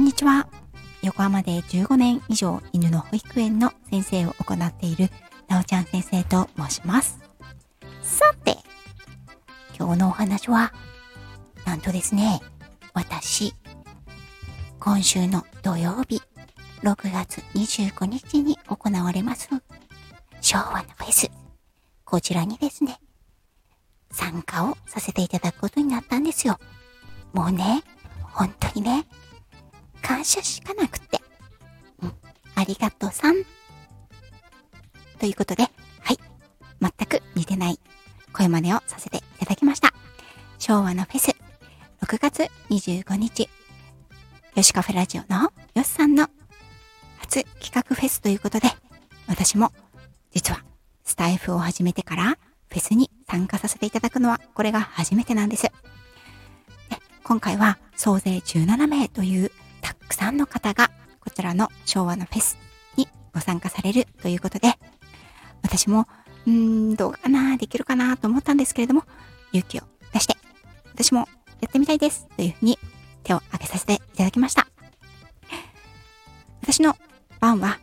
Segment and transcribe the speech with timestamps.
[0.00, 0.48] んにちは。
[1.02, 5.10] 横浜で15年以上犬の保育園の先生を行っている
[5.46, 7.20] なおちゃん先生と申します。
[8.02, 8.56] さて、
[9.78, 10.72] 今日のお話は、
[11.66, 12.40] なんとですね、
[12.94, 13.54] 私、
[14.78, 16.22] 今週の土曜日、
[16.82, 19.50] 6月25日に行われます、
[20.40, 21.30] 昭和のフェス。
[22.04, 23.00] こちらにですね、
[24.10, 26.58] 参加をさせていただくことになったんですよ。
[27.34, 27.82] もうね、
[28.22, 29.06] 本当にね、
[30.02, 31.20] 感謝しかなくって。
[32.02, 32.12] うん、
[32.54, 33.36] ありがとうさん。
[35.18, 35.68] ということで、は
[36.12, 36.18] い、
[36.80, 37.78] 全く似てない
[38.32, 39.92] 声真似をさせていただきました。
[40.58, 41.36] 昭和のフェス、
[42.02, 43.48] 6月25日、
[44.54, 46.28] ヨシカフェラジオのヨシさんの
[47.18, 48.68] 初企画フェスということで、
[49.26, 49.72] 私も
[50.32, 50.64] 実は
[51.04, 55.64] スタイフを始めてからフェスに参加させていただくのはこれが初めてなんです。
[55.64, 55.72] で
[57.24, 62.58] 今回は総勢17名というたくさんの方がこちらの昭和のフェス
[62.96, 64.74] にご参加されるということで、
[65.62, 66.06] 私も、
[66.46, 69.04] うーん、どうかな、できるかなと思ったんですけれども、
[69.52, 70.36] 勇気を出して、
[70.92, 71.28] 私も
[71.60, 72.78] やってみたいですというふうに
[73.22, 74.66] 手を挙げさせていただきました。
[76.62, 76.96] 私の
[77.40, 77.78] 番は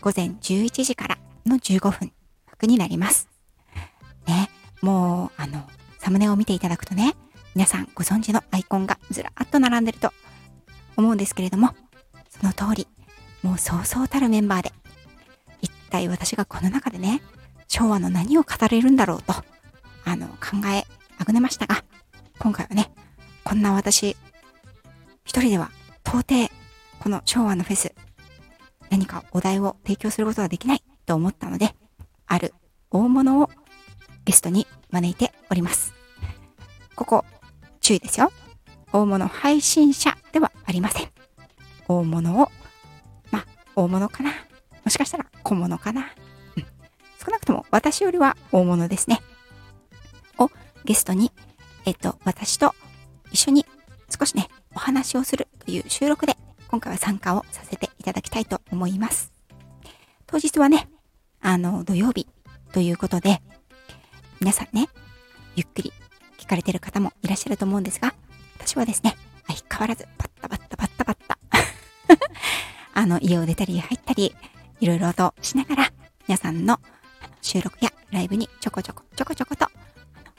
[0.00, 2.12] 午前11時からの15分
[2.46, 3.28] 枠になります。
[4.26, 4.50] ね、
[4.82, 5.68] もう、あの、
[5.98, 7.14] サムネを見ていただくとね、
[7.54, 10.12] 皆さんご存知のアイコンがずらっと並んでると
[10.96, 11.74] 思うんですけれども、
[12.28, 12.86] その通り、
[13.42, 14.72] もうそうそうたるメンバーで、
[15.60, 17.22] 一体私がこの中でね、
[17.68, 19.34] 昭和の何を語れるんだろうと、
[20.04, 20.86] あの、考え、
[21.18, 21.84] あぐねましたが、
[22.38, 22.90] 今回はね、
[23.44, 24.16] こんな私、
[25.24, 25.70] 一人では
[26.04, 26.50] 到底、
[27.00, 27.94] この昭和のフェス、
[28.90, 31.74] 何かお題を提供することができないと思ったので、
[32.26, 32.54] ある
[32.90, 33.50] 大物を
[34.24, 35.94] ゲストに招いております。
[36.94, 37.24] ここ、
[37.80, 38.32] 注意ですよ。
[38.96, 41.08] 大物配信者ではありません。
[41.86, 42.50] 大物を、
[43.30, 44.30] まあ、大物かな。
[44.86, 46.00] もしかしたら小物かな。
[46.56, 46.64] うん。
[47.22, 49.20] 少なくとも私よりは大物ですね。
[50.38, 50.50] を
[50.86, 51.30] ゲストに、
[51.84, 52.74] えっと、私と
[53.30, 53.66] 一緒に
[54.18, 56.34] 少しね、お話をするという収録で
[56.68, 59.30] 今回は参加をさせていただきたいと思います。
[60.26, 60.88] 当日はね、
[61.42, 62.26] あの、土曜日
[62.72, 63.42] ということで、
[64.40, 64.88] 皆さんね、
[65.54, 65.92] ゆっくり
[66.38, 68.14] 聞かれてる方もいらっしゃると思うんですが、
[68.66, 69.16] 私はですね、
[69.46, 71.38] 相変わらずバッタバッタバッタバッタ
[73.00, 74.34] あの、家を出たり入ったり、
[74.80, 75.92] いろいろとしながら、
[76.26, 76.80] 皆さんの
[77.42, 79.68] 収録やライブにちょこちょこちょこちょこと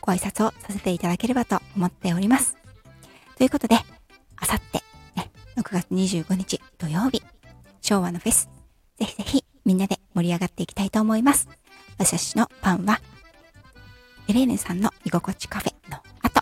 [0.00, 2.56] ご挨拶をさせていただければと思っております。
[3.36, 3.74] ということで、
[4.36, 4.84] あさって、
[5.16, 7.24] ね、6月25日土曜日、
[7.80, 8.48] 昭和のフェス、
[8.98, 11.48] ぜひぜひみんなで盛り上がっていきたいと思います。
[11.98, 13.00] 私のパンは
[14.28, 16.40] エレーヌさんの居心地カフェの後、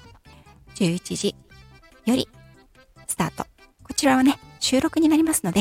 [0.75, 1.35] 11時
[2.11, 2.29] より
[3.07, 3.45] スタート。
[3.83, 5.61] こちらはね、収録になりますので、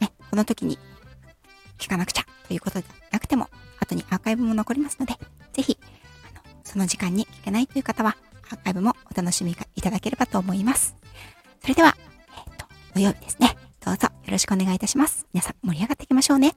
[0.00, 0.78] ね、この時に
[1.78, 3.48] 聞かなくちゃということでなくても、
[3.80, 5.14] 後にアーカイブも残りますので、
[5.52, 8.16] ぜひ、あの、その時間に聞けないという方は、
[8.50, 10.96] アーカイブもお楽しみいただければと思います。
[11.62, 11.96] それでは、
[12.36, 13.56] えっ、ー、と、土曜日ですね。
[13.84, 15.26] どうぞよろしくお願いいたします。
[15.32, 16.54] 皆さん盛り上がっていきましょうね。